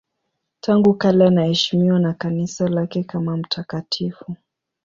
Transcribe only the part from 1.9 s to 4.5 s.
na Kanisa lake kama mtakatifu.